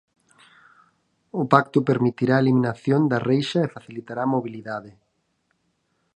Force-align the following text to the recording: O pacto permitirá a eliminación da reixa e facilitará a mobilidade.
O 1.41 1.43
pacto 1.53 1.87
permitirá 1.89 2.33
a 2.37 2.43
eliminación 2.45 3.01
da 3.11 3.19
reixa 3.29 3.59
e 3.63 3.71
facilitará 3.75 4.21
a 4.23 4.31
mobilidade. 4.35 4.91